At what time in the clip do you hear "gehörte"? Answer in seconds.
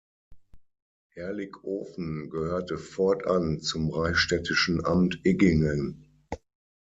2.31-2.79